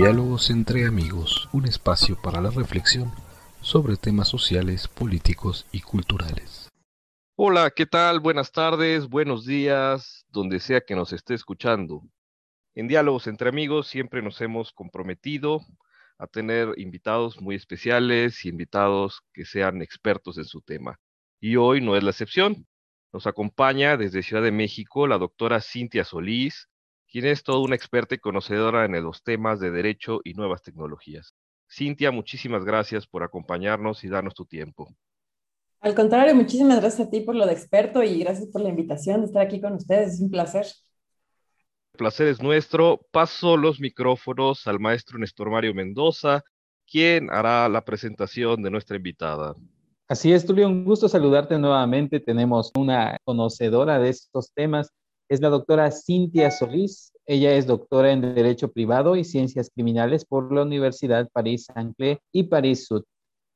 [0.00, 3.10] Diálogos entre amigos, un espacio para la reflexión
[3.60, 6.68] sobre temas sociales, políticos y culturales.
[7.34, 8.20] Hola, ¿qué tal?
[8.20, 12.04] Buenas tardes, buenos días, donde sea que nos esté escuchando.
[12.76, 15.62] En Diálogos entre amigos siempre nos hemos comprometido
[16.16, 21.00] a tener invitados muy especiales y invitados que sean expertos en su tema.
[21.40, 22.68] Y hoy no es la excepción.
[23.12, 26.68] Nos acompaña desde Ciudad de México la doctora Cintia Solís,
[27.10, 31.34] quien es toda una experta y conocedora en los temas de derecho y nuevas tecnologías.
[31.70, 34.88] Cintia, muchísimas gracias por acompañarnos y darnos tu tiempo.
[35.80, 39.20] Al contrario, muchísimas gracias a ti por lo de experto y gracias por la invitación
[39.20, 40.14] de estar aquí con ustedes.
[40.14, 40.66] Es un placer.
[41.92, 43.06] El placer es nuestro.
[43.10, 46.42] Paso los micrófonos al maestro Néstor Mario Mendoza,
[46.90, 49.54] quien hará la presentación de nuestra invitada.
[50.08, 52.18] Así es, Tulio, un gusto saludarte nuevamente.
[52.18, 54.90] Tenemos una conocedora de estos temas
[55.28, 57.12] es la doctora Cintia Solís.
[57.26, 63.04] Ella es doctora en Derecho Privado y Ciencias Criminales por la Universidad París-Saint-Cloud y París-Sud.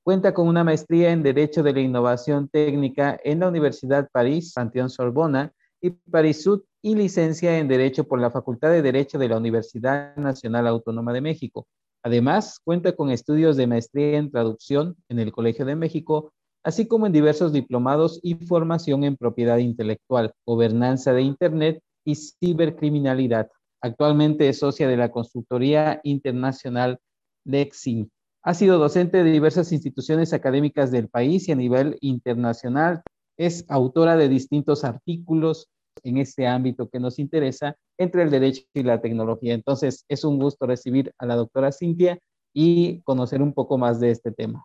[0.05, 4.91] Cuenta con una maestría en Derecho de la Innovación Técnica en la Universidad París, Panteón
[4.91, 10.15] Sorbona y París-Sud y licencia en Derecho por la Facultad de Derecho de la Universidad
[10.17, 11.67] Nacional Autónoma de México.
[12.03, 16.33] Además, cuenta con estudios de maestría en traducción en el Colegio de México
[16.65, 23.51] así como en diversos diplomados y formación en propiedad intelectual, gobernanza de Internet y cibercriminalidad.
[23.81, 26.99] Actualmente es socia de la consultoría internacional
[27.45, 28.11] Lexing.
[28.45, 33.03] Ha sido docente de diversas instituciones académicas del país y a nivel internacional.
[33.37, 35.69] Es autora de distintos artículos
[36.03, 39.55] en este ámbito que nos interesa entre el derecho y la tecnología.
[39.55, 42.19] Entonces, es un gusto recibir a la doctora Cintia
[42.53, 44.65] y conocer un poco más de este tema.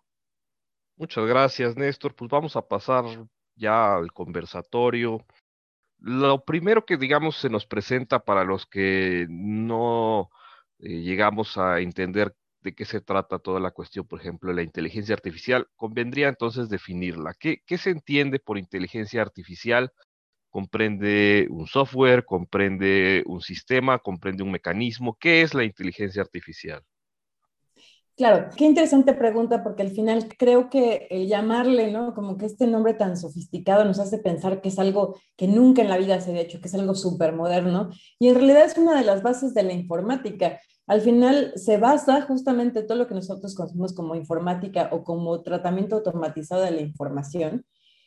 [0.98, 2.14] Muchas gracias, Néstor.
[2.14, 3.04] Pues vamos a pasar
[3.54, 5.24] ya al conversatorio.
[6.00, 10.30] Lo primero que, digamos, se nos presenta para los que no
[10.80, 14.62] eh, llegamos a entender de qué se trata toda la cuestión, por ejemplo, de la
[14.62, 17.34] inteligencia artificial, convendría entonces definirla.
[17.38, 19.92] ¿Qué, ¿Qué se entiende por inteligencia artificial?
[20.50, 25.16] comprende un software, comprende un sistema, comprende un mecanismo.
[25.20, 26.82] ¿Qué es la inteligencia artificial?
[28.18, 32.14] Claro, qué interesante pregunta porque al final creo que el llamarle, ¿no?
[32.14, 35.88] Como que este nombre tan sofisticado nos hace pensar que es algo que nunca en
[35.88, 38.98] la vida se ha hecho, que es algo súper moderno y en realidad es una
[38.98, 40.58] de las bases de la informática.
[40.88, 45.94] Al final se basa justamente todo lo que nosotros conocemos como informática o como tratamiento
[45.94, 47.64] automatizado de la información.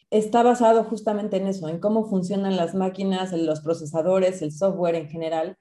[0.09, 5.07] Está basado justamente en eso, en cómo funcionan las máquinas, los procesadores, el software en
[5.07, 5.55] general.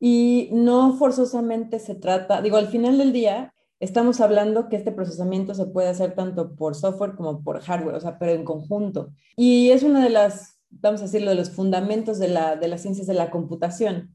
[0.00, 5.54] Y no forzosamente se trata, digo, al final del día, estamos hablando que este procesamiento
[5.54, 9.10] se puede hacer tanto por software como por hardware, o sea, pero en conjunto.
[9.36, 12.82] Y es una de las, vamos a decirlo, de los fundamentos de, la, de las
[12.82, 14.14] ciencias de la computación.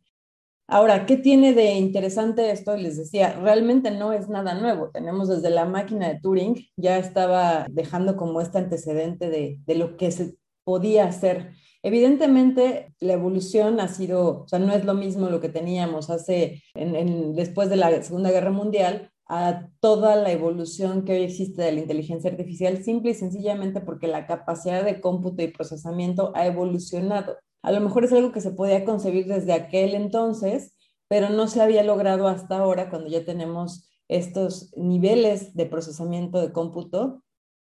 [0.68, 2.78] Ahora, ¿qué tiene de interesante esto?
[2.78, 4.90] Les decía, realmente no es nada nuevo.
[4.90, 9.98] Tenemos desde la máquina de Turing, ya estaba dejando como este antecedente de, de lo
[9.98, 11.52] que se podía hacer.
[11.84, 16.64] Evidentemente, la evolución ha sido, o sea, no es lo mismo lo que teníamos hace,
[16.74, 21.74] en, después de la Segunda Guerra Mundial, a toda la evolución que hoy existe de
[21.74, 27.38] la inteligencia artificial, simple y sencillamente porque la capacidad de cómputo y procesamiento ha evolucionado.
[27.62, 30.76] A lo mejor es algo que se podía concebir desde aquel entonces,
[31.10, 36.54] pero no se había logrado hasta ahora cuando ya tenemos estos niveles de procesamiento de
[36.54, 37.24] cómputo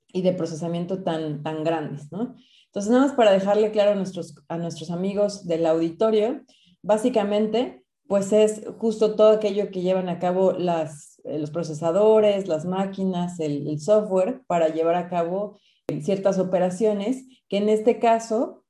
[0.07, 2.35] y de procesamiento tan, tan grandes, ¿no?
[2.65, 6.41] Entonces, nada más para dejarle claro a nuestros, a nuestros amigos del auditorio,
[6.81, 13.39] básicamente, pues es justo todo aquello que llevan a cabo las los procesadores, las máquinas,
[13.39, 15.57] el, software para llevar a cabo
[16.01, 18.63] ciertas operaciones que en este caso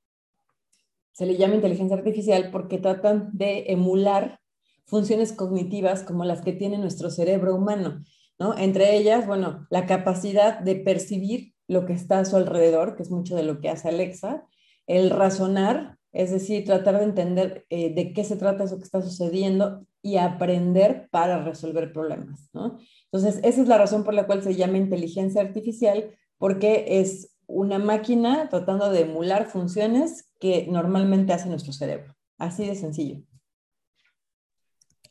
[1.14, 4.40] se le llama inteligencia artificial porque tratan de emular
[4.86, 8.04] funciones cognitivas como las que tiene nuestro cerebro humano,
[8.38, 8.58] ¿no?
[8.58, 13.12] Entre ellas, bueno, la capacidad de percibir lo que está a su alrededor, que es
[13.12, 14.46] mucho de lo que hace Alexa,
[14.88, 19.02] el razonar, es decir, tratar de entender eh, de qué se trata eso que está
[19.02, 22.78] sucediendo y aprender para resolver problemas, ¿no?
[23.06, 27.80] Entonces, esa es la razón por la cual se llama inteligencia artificial, porque es una
[27.80, 32.14] máquina tratando de emular funciones que normalmente hace nuestro cerebro.
[32.38, 33.24] Así de sencillo.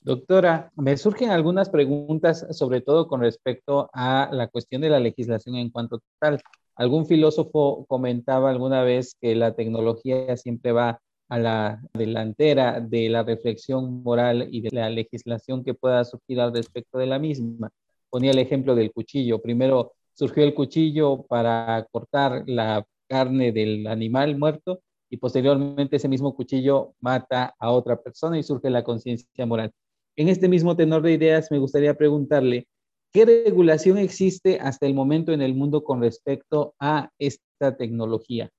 [0.03, 5.57] Doctora, me surgen algunas preguntas, sobre todo con respecto a la cuestión de la legislación
[5.57, 6.41] en cuanto tal.
[6.77, 13.23] Algún filósofo comentaba alguna vez que la tecnología siempre va a la delantera de la
[13.23, 17.71] reflexión moral y de la legislación que pueda surgir al respecto de la misma.
[18.11, 19.41] Ponía el ejemplo del cuchillo.
[19.41, 24.81] Primero surgió el cuchillo para cortar la carne del animal muerto
[25.11, 29.73] y posteriormente ese mismo cuchillo mata a otra persona y surge la conciencia moral.
[30.17, 32.69] En este mismo tenor de ideas, me gustaría preguntarle,
[33.13, 38.51] ¿qué regulación existe hasta el momento en el mundo con respecto a esta tecnología?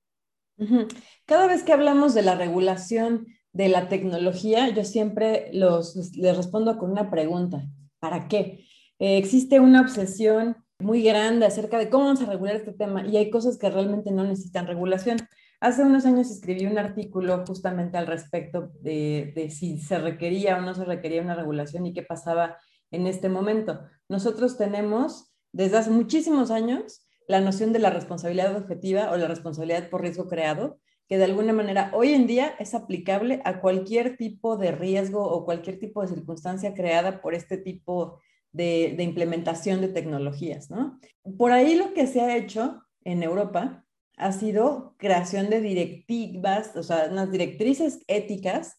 [1.25, 6.77] Cada vez que hablamos de la regulación de la tecnología, yo siempre los, les respondo
[6.77, 7.65] con una pregunta.
[7.99, 8.65] ¿Para qué?
[8.99, 13.17] Eh, existe una obsesión muy grande acerca de cómo vamos a regular este tema y
[13.17, 15.17] hay cosas que realmente no necesitan regulación.
[15.61, 20.61] Hace unos años escribí un artículo justamente al respecto de, de, si se requería o
[20.61, 22.57] no se requería una regulación y qué pasaba
[22.91, 23.81] en este momento.
[24.09, 29.89] Nosotros tenemos desde hace muchísimos años la noción de la responsabilidad objetiva o la responsabilidad
[29.89, 34.57] por riesgo creado, que de alguna manera hoy en día es aplicable a cualquier tipo
[34.57, 38.19] de riesgo o cualquier tipo de circunstancia creada por este tipo
[38.51, 40.69] de, implementación de tecnologías.
[40.71, 40.99] ¿no?
[41.37, 43.85] Por ahí lo que se ha hecho en Europa
[44.17, 48.77] ha sido creación de directivas, o sea, unas directrices éticas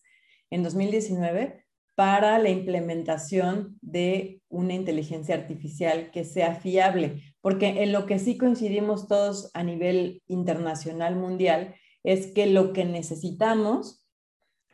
[0.50, 8.06] en 2019 para la implementación de una inteligencia artificial que sea fiable, porque en lo
[8.06, 14.04] que sí coincidimos todos a nivel internacional, mundial, es que lo que necesitamos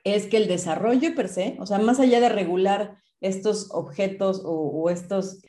[0.04, 4.88] es que el desarrollo per se, o sea, más allá de regular estos objetos o,
[4.88, 5.42] estos,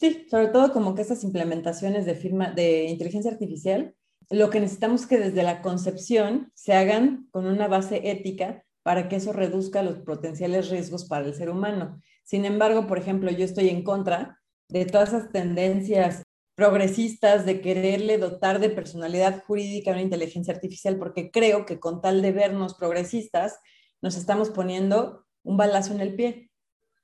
[0.00, 3.94] sí, sobre todo como que estas implementaciones de firma de inteligencia artificial,
[4.28, 9.08] lo que necesitamos es que desde la concepción se hagan con una base ética para
[9.08, 12.00] que eso reduzca los potenciales riesgos para el ser humano.
[12.24, 16.24] Sin embargo, por ejemplo, yo estoy en contra de todas esas tendencias
[16.56, 22.00] progresistas de quererle dotar de personalidad jurídica a una inteligencia artificial, porque creo que con
[22.00, 23.58] tal de vernos progresistas,
[24.02, 26.50] nos estamos poniendo un balazo en el pie.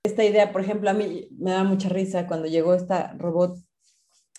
[0.04, 3.58] Esta idea, por ejemplo, a mí me da mucha risa cuando llegó esta robot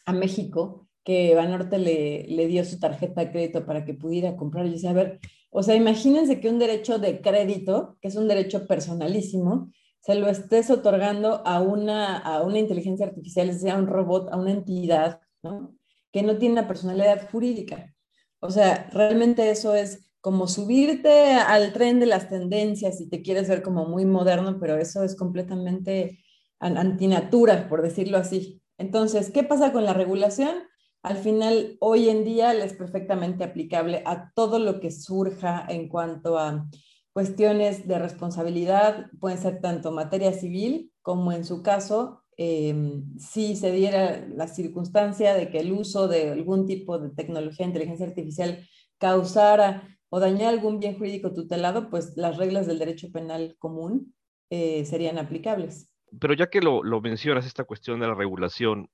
[0.05, 4.65] a México, que Banorte le, le dio su tarjeta de crédito para que pudiera comprar.
[4.65, 5.19] Y decía, a ver,
[5.51, 9.71] o sea, imagínense que un derecho de crédito, que es un derecho personalísimo,
[10.03, 14.51] se lo estés otorgando a una, a una inteligencia artificial, sea un robot, a una
[14.51, 15.75] entidad, ¿no?
[16.11, 17.95] Que no tiene una personalidad jurídica.
[18.39, 23.47] O sea, realmente eso es como subirte al tren de las tendencias y te quieres
[23.47, 26.19] ver como muy moderno, pero eso es completamente
[26.59, 28.61] antinatura, por decirlo así.
[28.77, 30.63] Entonces, ¿qué pasa con la regulación?
[31.03, 36.39] al final hoy en día es perfectamente aplicable a todo lo que surja en cuanto
[36.39, 36.65] a
[37.13, 43.71] cuestiones de responsabilidad, pueden ser tanto materia civil como en su caso, em, si se
[43.71, 48.67] diera la circunstancia de que el uso de algún tipo de tecnología de inteligencia artificial
[48.97, 54.15] causara o dañara algún bien jurídico tutelado, pues las reglas del derecho penal común
[54.49, 55.91] eh, serían aplicables.
[56.19, 58.89] Pero ya que lo, lo mencionas, esta cuestión de la regulación,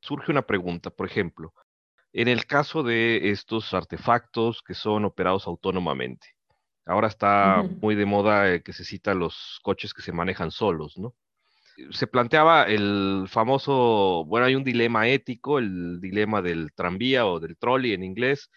[0.00, 1.52] surge una pregunta, por ejemplo,
[2.12, 6.35] en el caso de estos artefactos que son operados autónomamente.
[6.86, 10.96] Ahora está muy de moda eh, que se cita los coches que se manejan solos,
[10.96, 11.14] ¿no?
[11.90, 17.58] Se planteaba el famoso, bueno, hay un dilema ético, el dilema del tranvía o del
[17.58, 18.50] trolley en inglés,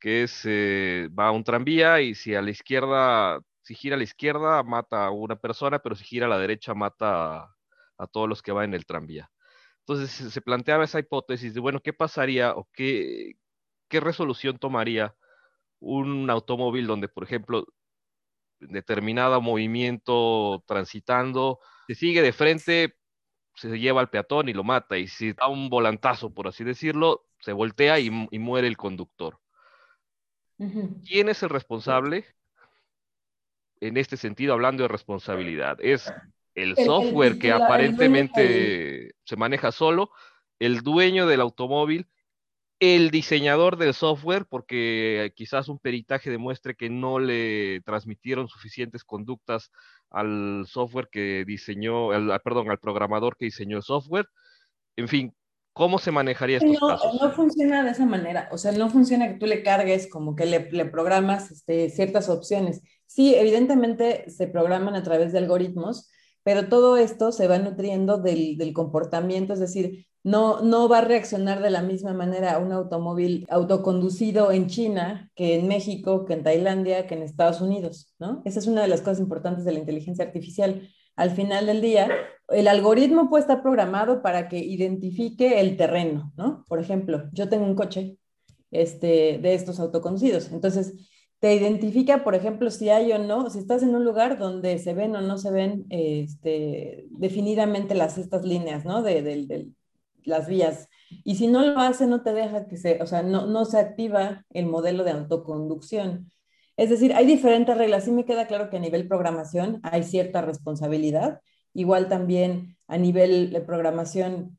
[0.00, 3.98] que es, eh, va a un tranvía y si a la izquierda, si gira a
[3.98, 7.44] la izquierda, mata a una persona, pero si gira a la derecha, mata
[7.96, 9.30] a todos los que van en el tranvía.
[9.86, 13.36] Entonces se planteaba esa hipótesis de, bueno, ¿qué pasaría o qué,
[13.88, 15.14] qué resolución tomaría
[15.80, 17.66] un automóvil donde, por ejemplo,
[18.60, 22.96] determinado movimiento transitando, se sigue de frente,
[23.54, 27.26] se lleva al peatón y lo mata, y si da un volantazo, por así decirlo,
[27.40, 29.40] se voltea y, muere el conductor.
[30.58, 32.26] ¿Quién es el responsable?
[33.80, 36.12] En este sentido, hablando de responsabilidad, ¿es
[36.54, 40.10] el, software que aparentemente se maneja solo,
[40.58, 42.08] el dueño del automóvil,
[42.80, 49.70] el diseñador del software, porque quizás un peritaje demuestre que no le transmitieron suficientes conductas
[50.08, 52.08] al software que diseñó,
[52.42, 54.26] perdón, al programador que diseñó el software.
[54.96, 55.34] En fin,
[55.74, 57.20] ¿cómo se manejaría estos no, casos?
[57.20, 60.46] No funciona de esa manera, o sea, no funciona que tú le cargues como que
[60.46, 62.80] le, le programas este, ciertas opciones.
[63.06, 66.10] Sí, evidentemente se programan a través de algoritmos,
[66.50, 71.02] pero todo esto se va nutriendo del, del, comportamiento, es decir, no, no va a
[71.02, 76.32] reaccionar de la misma manera a un automóvil autoconducido en China que en México, que
[76.32, 78.42] en Tailandia, que en Estados Unidos, ¿no?
[78.44, 80.88] Esa es una de las cosas importantes de la inteligencia artificial.
[81.14, 82.08] Al final del día,
[82.48, 86.64] el algoritmo puede estar programado para que identifique el terreno, ¿no?
[86.66, 88.18] Por ejemplo, yo tengo un coche
[88.72, 90.94] este, de estos autoconducidos, entonces
[91.40, 94.94] te identifica, por ejemplo, si hay o no, si estás en un lugar donde se
[94.94, 99.02] ven o no se ven este, definidamente las, estas líneas, ¿no?
[99.02, 99.68] De, de,
[100.24, 100.88] las vías.
[101.24, 103.78] Y si no lo hace, no te deja que se, o sea, no, no se
[103.78, 106.30] activa el modelo de autoconducción.
[106.76, 108.04] Es decir, hay diferentes reglas.
[108.04, 111.40] Sí me queda claro que a nivel programación hay cierta responsabilidad,
[111.72, 114.58] Igual también a nivel de programación,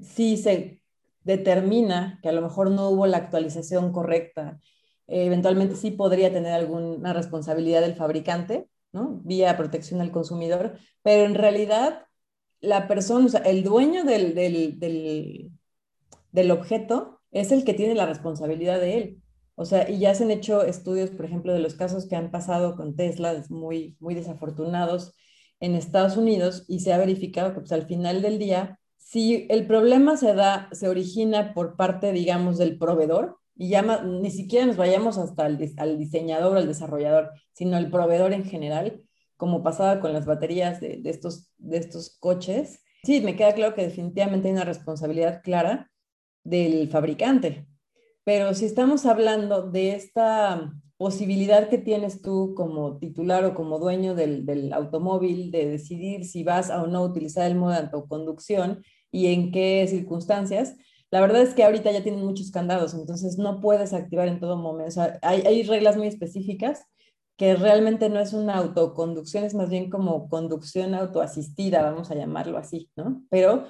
[0.00, 0.82] sí se
[1.24, 4.60] determina que a lo mejor no hubo la actualización correcta,
[5.06, 9.20] eventualmente sí podría tener alguna responsabilidad del fabricante, ¿no?
[9.24, 12.06] Vía protección al consumidor, pero en realidad
[12.60, 15.50] la persona, o sea, el dueño del, del, del,
[16.30, 19.22] del objeto es el que tiene la responsabilidad de él.
[19.54, 22.30] O sea, y ya se han hecho estudios, por ejemplo, de los casos que han
[22.30, 25.12] pasado con Tesla, muy, muy desafortunados
[25.60, 29.66] en Estados Unidos, y se ha verificado que pues, al final del día, si el
[29.66, 34.76] problema se da, se origina por parte, digamos, del proveedor, y ya ni siquiera nos
[34.76, 39.02] vayamos hasta el, al diseñador o al desarrollador, sino el proveedor en general,
[39.36, 43.74] como pasaba con las baterías de, de, estos, de estos coches, sí, me queda claro
[43.74, 45.90] que definitivamente hay una responsabilidad clara
[46.44, 47.66] del fabricante.
[48.24, 54.14] Pero si estamos hablando de esta posibilidad que tienes tú como titular o como dueño
[54.14, 58.84] del, del automóvil de decidir si vas a o no utilizar el modo de autoconducción
[59.10, 60.76] y en qué circunstancias,
[61.12, 64.56] la verdad es que ahorita ya tienen muchos candados, entonces no puedes activar en todo
[64.56, 65.00] momento.
[65.22, 66.84] hay, reglas muy específicas
[67.36, 72.58] que realmente no es una autoconducción, es más bien como conducción autoasistida, vamos a llamarlo
[72.58, 73.22] así, ¿no?
[73.30, 73.68] Pero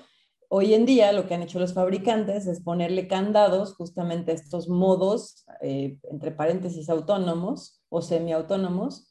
[0.54, 4.68] Hoy en día lo que han hecho los fabricantes es ponerle candados justamente a estos
[4.68, 9.11] modos, eh, entre paréntesis, autónomos o semiautónomos,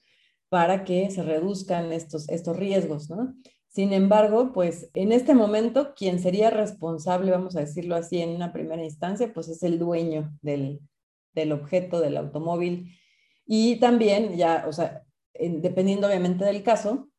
[0.50, 3.34] para que se reduzcan estos, estos riesgos, ¿no?
[3.72, 8.52] Sin embargo, pues en este momento, quien sería responsable, vamos a decirlo así, en una
[8.52, 10.82] primera instancia, pues es el dueño del,
[11.34, 12.98] del objeto, del automóvil.
[13.46, 17.10] Y también, ya, o sea, dependiendo obviamente del caso,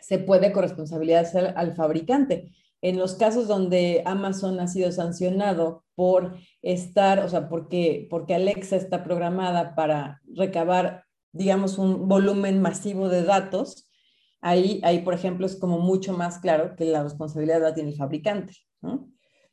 [0.00, 1.26] se puede corresponsabilidad
[1.56, 8.06] al fabricante en los casos donde Amazon ha sido sancionado por estar, o sea, porque,
[8.08, 13.87] porque Alexa está programada para recabar, digamos, un volumen masivo de datos,
[14.40, 17.96] ahí, ahí, por ejemplo, es como mucho más claro que la responsabilidad la tiene el
[17.96, 18.54] fabricante.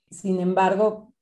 [0.09, 1.13] Sin embargo,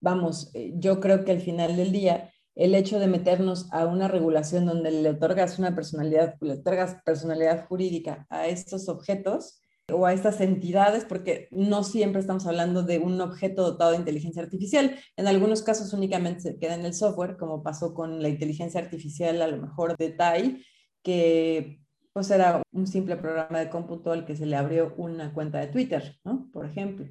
[0.00, 4.08] vamos, eh, yo creo que al final del día, el hecho de meternos a una
[4.08, 10.12] regulación donde le otorgas una personalidad, le otorgas personalidad jurídica a estos objetos, o a
[10.12, 14.96] estas entidades, porque no siempre estamos hablando de un objeto dotado de inteligencia artificial.
[15.16, 19.42] En algunos casos únicamente se queda en el software, como pasó con la inteligencia artificial
[19.42, 20.64] a lo mejor de TAI,
[21.02, 21.81] que
[22.12, 25.68] pues era un simple programa de cómputo al que se le abrió una cuenta de
[25.68, 26.50] Twitter, ¿no?
[26.52, 27.06] Por ejemplo.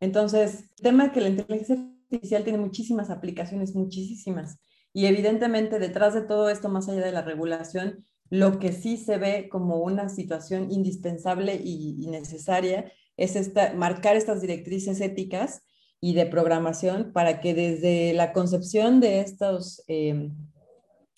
[0.00, 1.76] Entonces, el tema es que la inteligencia
[2.10, 4.58] artificial tiene muchísimas aplicaciones, muchísimas.
[4.92, 9.18] Y evidentemente detrás de todo esto, más allá de la regulación, lo que sí se
[9.18, 15.62] ve como una situación indispensable y, necesaria es esta, marcar estas directrices éticas
[16.00, 20.34] y de programación para que desde la concepción de estos, em,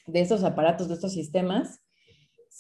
[0.06, 1.81] de estos aparatos, de estos sistemas,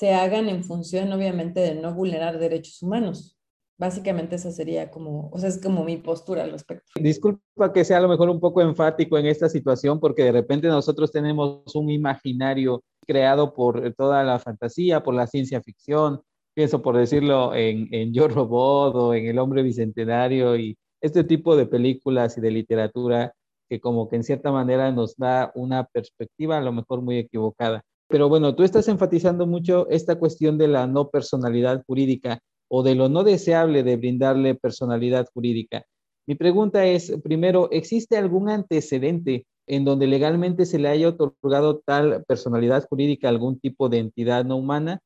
[0.02, 3.38] se hagan en función, obviamente, de no vulnerar derechos humanos.
[3.78, 6.90] Básicamente esa sería como, o sea, es como mi postura al respecto.
[6.96, 10.66] Disculpa que sea a lo mejor un poco enfático en esta situación, porque de repente
[10.66, 16.20] nosotros tenemos un imaginario creado por toda la fantasía, por la ciencia ficción,
[16.52, 21.54] pienso por decirlo en, en Yo Robot o en El Hombre Bicentenario y este tipo
[21.54, 23.34] de películas y de literatura
[23.70, 27.84] que como que en cierta manera nos da una perspectiva a lo mejor muy equivocada.
[28.08, 32.94] Pero bueno, tú estás enfatizando mucho esta cuestión de la no personalidad jurídica o de
[32.94, 35.84] lo no deseable de brindarle personalidad jurídica.
[36.26, 42.24] Mi pregunta es, primero, ¿existe algún antecedente en donde legalmente se le haya otorgado tal
[42.24, 45.00] personalidad jurídica a algún tipo de entidad no humana?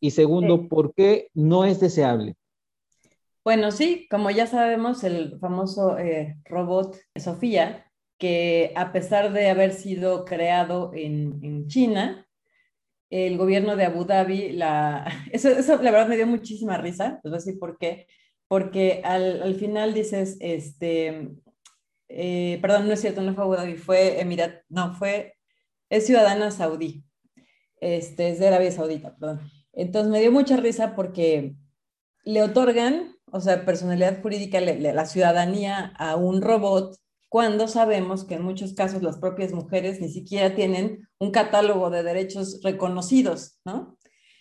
[0.00, 2.34] Y segundo, ¿por qué no es deseable?
[3.44, 7.90] Bueno, sí, como ya sabemos, el famoso eh, robot Sofía,
[8.22, 12.24] que a pesar de haber sido creado en, China,
[13.10, 17.32] el gobierno de Abu Dhabi, la, eso, eso, la verdad me dio muchísima risa, les
[17.32, 18.06] voy a decir por qué,
[18.46, 21.32] porque al, al final dices, este,
[22.08, 25.34] eh, perdón, no es cierto, no fue Abu Dhabi, fue Emirat, no, fue,
[25.90, 27.04] es ciudadana saudí,
[27.80, 29.50] este, es de Arabia Saudita, perdón.
[29.72, 31.56] Entonces me dio mucha risa porque
[32.22, 37.02] le otorgan, o sea, personalidad jurídica, la ciudadanía a un robot
[37.32, 42.02] cuando sabemos que en muchos casos las propias mujeres ni siquiera tienen un catálogo de
[42.02, 43.96] derechos reconocidos, ¿no?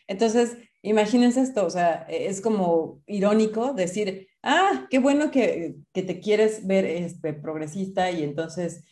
[0.07, 6.67] Entonces, imagínense esto, o sea, es como irónico decir, ah, qué bueno que, te quieres
[6.67, 8.83] ver este, progresista y entonces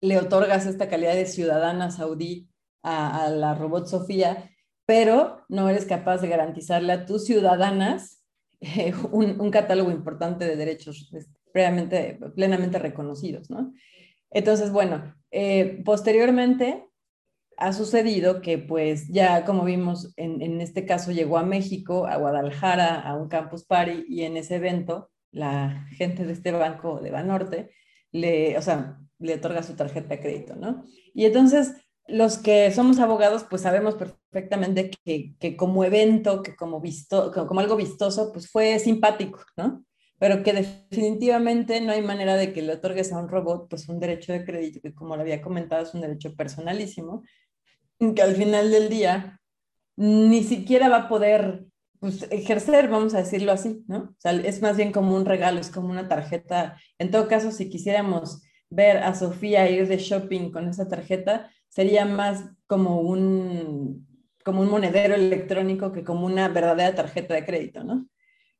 [0.00, 2.48] le otorgas esta calidad de ciudadana saudí
[2.84, 4.52] a, la robot Sofía,
[4.86, 8.22] pero no eres capaz de garantizarle a tus ciudadanas
[8.60, 11.10] eh, un, catálogo importante de derechos
[11.52, 13.72] previamente, plenamente reconocidos, ¿no?
[14.30, 16.86] Entonces, bueno, eh, posteriormente
[17.58, 22.16] ha sucedido que pues ya como vimos en, en, este caso llegó a México, a
[22.16, 27.10] Guadalajara, a un campus party y en ese evento la gente de este banco de
[27.10, 27.70] Banorte
[28.10, 30.84] le, o sea, le otorga su tarjeta de crédito, ¿no?
[31.14, 31.74] Y entonces
[32.06, 37.60] los que somos abogados pues sabemos perfectamente que, que como evento, que como, visto, como
[37.60, 39.84] algo vistoso, pues fue simpático, ¿no?
[40.22, 43.98] Pero que definitivamente no hay manera de que le otorgues a un robot pues un
[43.98, 47.24] derecho de crédito, que como lo había comentado es un derecho personalísimo,
[47.98, 49.40] que al final del día
[49.96, 51.64] ni siquiera va a poder
[51.98, 54.14] pues, ejercer, vamos a decirlo así, ¿no?
[54.22, 56.78] Es más bien como un regalo, es como una tarjeta.
[57.00, 62.04] En todo caso, si quisiéramos ver a Sofía ir de shopping con esa tarjeta, sería
[62.04, 64.06] más como un,
[64.44, 68.06] como un monedero electrónico que como una verdadera tarjeta de crédito, ¿no?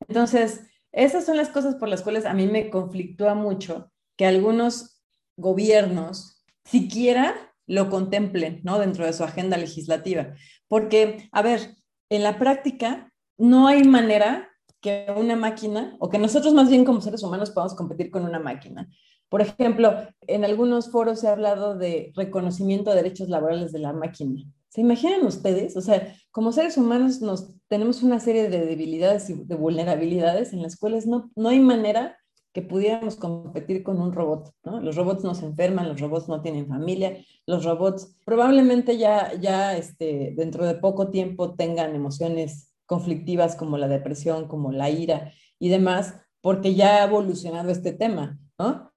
[0.09, 5.02] Entonces, esas son las cosas por las cuales a mí me conflictúa mucho que algunos
[5.37, 8.78] gobiernos siquiera lo contemplen, ¿no?
[8.78, 10.34] Dentro de su agenda legislativa.
[10.68, 11.76] Porque, a ver,
[12.11, 17.00] en la práctica no hay manera que una máquina, o que nosotros más bien como
[17.00, 18.90] seres humanos podamos competir con una máquina.
[19.33, 19.95] Por ejemplo,
[20.27, 24.43] en algunos foros se ha hablado de reconocimiento de derechos laborales de la máquina.
[24.69, 25.75] ¿Se imaginan ustedes?
[25.75, 30.61] O sea, como seres humanos nos tenemos una serie de debilidades y de vulnerabilidades en
[30.61, 32.19] las cuales no, no hay manera
[32.53, 34.53] que pudiéramos competir con un robot.
[34.83, 39.75] Los robots no se enferman, los robots no tienen familia, los robots probablemente ya, ya
[39.79, 45.71] este, dentro de poco tiempo tengan emociones conflictivas como la depresión, como la ira y
[45.71, 48.91] demás, porque ya ha evolucionado este tema, ¿no?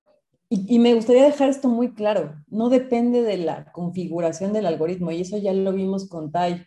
[0.67, 5.21] Y, me gustaría dejar esto muy claro, no depende de la configuración del algoritmo, y
[5.21, 6.65] eso ya lo vimos con Tai.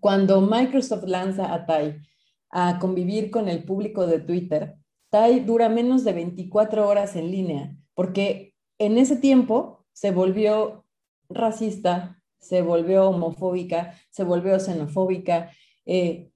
[0.00, 1.98] Cuando Microsoft lanza a Tai
[2.50, 4.76] a convivir con el público de Twitter,
[5.08, 10.84] Tai dura menos de 24 horas en línea, porque en ese tiempo se volvió
[11.30, 15.52] racista, se volvió homofóbica, se volvió xenofóbica,
[15.86, 16.30] eh,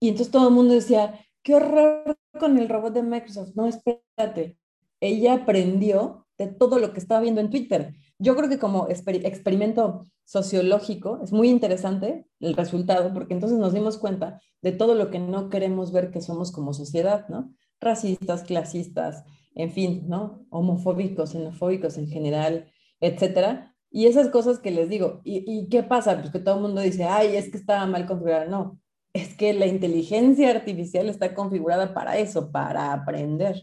[0.00, 3.54] y entonces todo el mundo decía, qué horror con el robot de Microsoft.
[3.54, 4.58] No, espérate,
[5.00, 7.94] ella aprendió de todo lo que estaba viendo en Twitter.
[8.18, 13.98] Yo creo que como experimento sociológico es muy interesante el resultado, porque entonces nos dimos
[13.98, 17.54] cuenta de todo lo que no queremos ver que somos como sociedad, ¿no?
[17.80, 20.46] racistas, clasistas, en fin, ¿no?
[20.50, 22.70] Homofóbicos, xenofóbicos en general,
[23.00, 23.74] etcétera.
[23.90, 26.18] Y esas cosas que les digo, ¿y, qué pasa?
[26.18, 28.46] Pues que todo el mundo dice, ay, es que estaba mal configurada.
[28.46, 28.80] No,
[29.12, 33.62] es que la inteligencia artificial está configurada para eso, para aprender.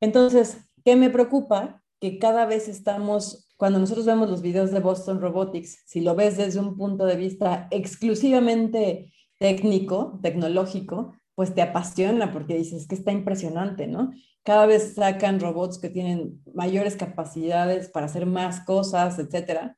[0.00, 1.82] Entonces, ¿qué me preocupa?
[2.00, 6.36] Que cada vez estamos, cuando nosotros vemos los videos de Boston Robotics, si lo ves
[6.36, 13.10] desde un punto de vista exclusivamente técnico, tecnológico, pues te apasiona porque dices que está
[13.10, 14.12] impresionante, ¿no?
[14.44, 19.76] Cada vez sacan robots que tienen mayores capacidades para hacer más cosas, etcétera.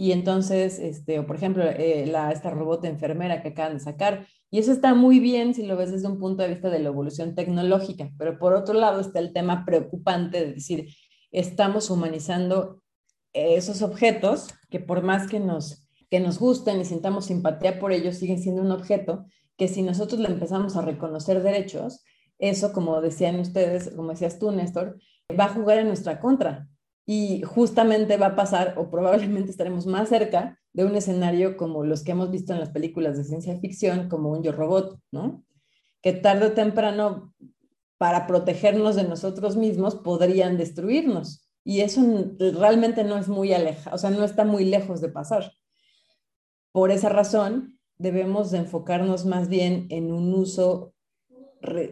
[0.00, 4.26] Y entonces, este, o por ejemplo, eh, la, esta robot enfermera que acaban de sacar.
[4.50, 6.88] Y eso está muy bien si lo ves desde un punto de vista de la
[6.88, 8.10] evolución tecnológica.
[8.16, 10.88] Pero por otro lado está el tema preocupante de decir,
[11.32, 12.80] estamos humanizando
[13.34, 18.16] esos objetos que por más que nos, que nos gusten y sintamos simpatía por ellos,
[18.16, 19.26] siguen siendo un objeto
[19.58, 22.02] que si nosotros le empezamos a reconocer derechos,
[22.38, 24.98] eso, como decían ustedes, como decías tú, Néstor,
[25.38, 26.69] va a jugar en nuestra contra.
[27.12, 32.04] Y justamente va a pasar, o probablemente estaremos más cerca de un escenario como los
[32.04, 35.44] que hemos visto en las películas de ciencia ficción, como un yo robot, ¿no?
[36.02, 37.34] Que tarde o temprano,
[37.98, 41.50] para protegernos de nosotros mismos, podrían destruirnos.
[41.64, 42.00] Y eso
[42.38, 45.50] realmente no es muy alejado, o sea, no está muy lejos de pasar.
[46.70, 50.94] Por esa razón, debemos de enfocarnos más bien en un uso,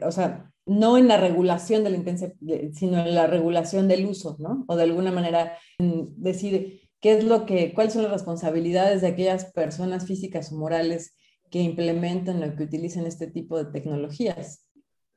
[0.01, 2.35] o sea, no en la regulación de la intensidad,
[2.73, 4.65] sino en la regulación del uso, ¿no?
[4.69, 9.47] O de alguna manera decir qué es lo que, cuáles son las responsabilidades de aquellas
[9.53, 11.17] personas físicas o morales
[11.51, 14.69] que implementan o que utilizan este tipo de tecnologías.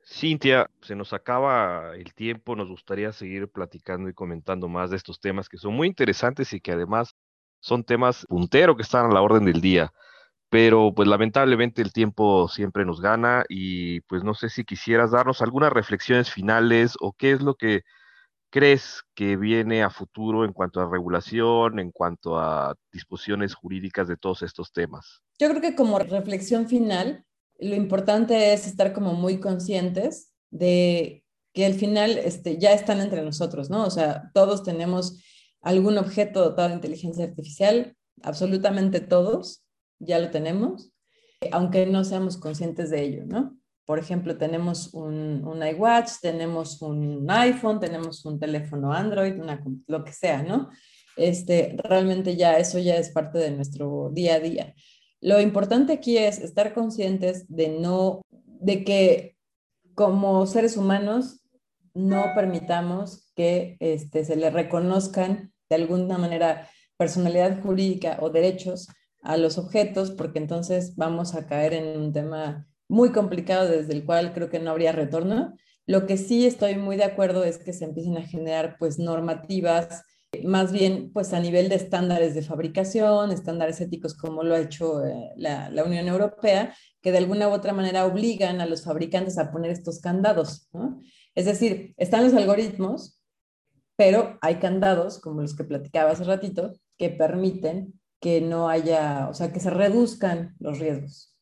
[0.04, 5.20] Cintia, se nos acaba el tiempo, nos gustaría seguir platicando y comentando más de estos
[5.20, 7.14] temas que son muy interesantes y que además
[7.60, 9.92] son temas puntero que están a la orden del día
[10.52, 15.40] pero pues lamentablemente el tiempo siempre nos gana y pues no sé si quisieras darnos
[15.40, 17.84] algunas reflexiones finales o qué es lo que
[18.50, 24.18] crees que viene a futuro en cuanto a regulación, en cuanto a disposiciones jurídicas de
[24.18, 25.22] todos estos temas.
[25.38, 27.24] Yo creo que como reflexión final,
[27.58, 33.22] lo importante es estar como muy conscientes de que al final este, ya están entre
[33.22, 33.86] nosotros, ¿no?
[33.86, 35.18] O sea, todos tenemos
[35.62, 39.61] algún objeto dotado de inteligencia artificial, absolutamente todos,
[40.02, 40.92] ya lo tenemos,
[41.50, 43.56] aunque no seamos conscientes de ello, ¿no?
[43.84, 50.04] Por ejemplo, tenemos un, un iWatch, tenemos un iPhone, tenemos un teléfono Android, una, lo
[50.04, 50.70] que sea, ¿no?
[51.16, 54.74] este, realmente ya eso ya es parte de nuestro día a día.
[55.20, 59.36] Lo importante aquí es estar conscientes de no, de que
[59.94, 61.40] como seres humanos
[61.94, 68.88] no permitamos que este, se le reconozcan de alguna manera personalidad jurídica o derechos
[69.22, 74.04] a los objetos, porque entonces vamos a caer en un tema muy complicado desde el
[74.04, 75.56] cual creo que no habría retorno.
[75.86, 80.04] Lo que sí estoy muy de acuerdo es que se empiecen a generar pues normativas
[80.44, 85.04] más bien pues a nivel de estándares de fabricación, estándares éticos como lo ha hecho
[85.04, 89.52] eh, la, Unión Europea, que de alguna u otra manera obligan a los fabricantes a
[89.52, 90.70] poner estos candados.
[91.34, 93.20] Es decir, están los algoritmos,
[93.96, 99.34] pero hay candados, como los que platicaba hace ratito, que permiten que no haya, o
[99.34, 101.36] sea, que se reduzcan los riesgos.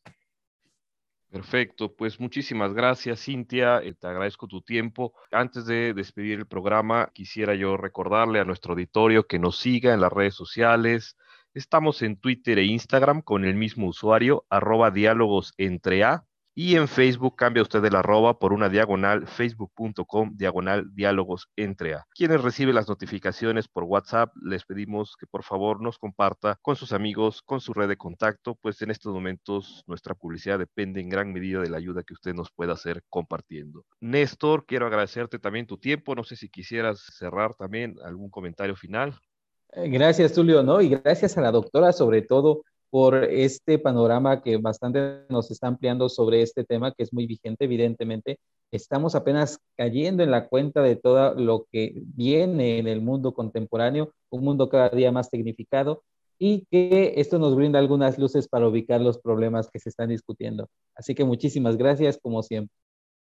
[1.29, 5.13] Perfecto, pues muchísimas gracias Cintia, eh, te agradezco tu tiempo.
[5.31, 10.01] Antes de despedir el programa, quisiera yo recordarle a nuestro auditorio que nos siga en
[10.01, 11.17] las redes sociales.
[11.53, 16.25] Estamos en Twitter e Instagram con el mismo usuario, arroba diálogos entre A.
[16.63, 22.07] Y en Facebook cambia usted el arroba por una diagonal, facebook.com, diagonal diálogos entre A.
[22.15, 26.93] Quienes reciben las notificaciones por WhatsApp, les pedimos que por favor nos comparta con sus
[26.93, 31.33] amigos, con su red de contacto, pues en estos momentos nuestra publicidad depende en gran
[31.33, 33.87] medida de la ayuda que usted nos pueda hacer compartiendo.
[33.99, 36.15] Néstor, quiero agradecerte también tu tiempo.
[36.15, 39.19] No sé si quisieras cerrar también algún comentario final.
[39.73, 40.83] Eh, gracias, Tulio, ¿no?
[40.83, 46.09] Y gracias a la doctora, sobre todo, por este panorama que bastante nos está ampliando
[46.09, 48.39] sobre este tema que es muy vigente, evidentemente.
[48.73, 54.13] Estamos apenas cayendo en la cuenta de todo lo que viene en el mundo contemporáneo,
[54.31, 56.03] un mundo cada día más tecnificado
[56.39, 60.69] y que esto nos brinda algunas luces para ubicar los problemas que se están discutiendo.
[60.95, 62.75] Así que muchísimas gracias, como siempre.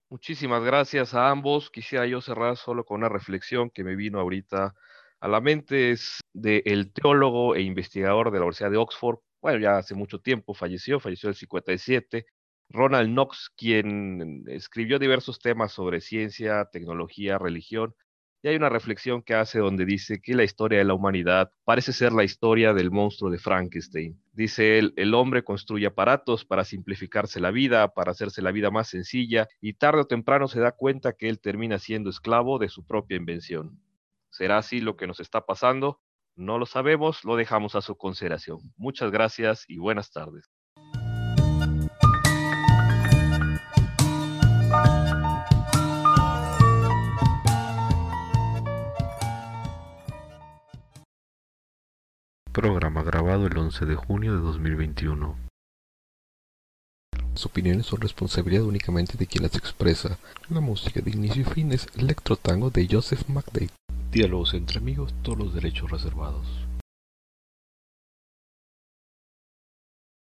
[0.09, 1.71] Muchísimas gracias a ambos.
[1.71, 4.75] Quisiera yo cerrar solo con una reflexión que me vino ahorita
[5.21, 9.77] a la mente, es del teólogo e investigador de la Universidad de Oxford, bueno, ya
[9.79, 12.27] hace mucho tiempo falleció, falleció el 57,
[12.71, 17.95] Ronald Knox, quien escribió diversos temas sobre ciencia, tecnología, religión,
[18.45, 21.93] y hay una reflexión que hace donde dice que la historia de la humanidad parece
[21.93, 24.21] ser la historia del monstruo de Frankenstein.
[24.33, 28.89] Dice él, el hombre construye aparatos para simplificarse la vida, para hacerse la vida más
[28.89, 32.85] sencilla, y tarde o temprano se da cuenta que él termina siendo esclavo de su
[32.85, 33.81] propia invención.
[34.31, 36.01] ¿Será así lo que nos está pasando?
[36.35, 38.59] No lo sabemos, lo dejamos a su consideración.
[38.77, 40.51] Muchas gracias y buenas tardes.
[52.51, 55.37] Programa grabado el 11 de junio de 2021.
[57.33, 60.19] Las opiniones son responsabilidad únicamente de quien las expresa.
[60.49, 63.71] La música de inicio y fin es Electro Tango de Joseph McDade.
[64.13, 66.47] Diálogos entre amigos, todos los derechos reservados.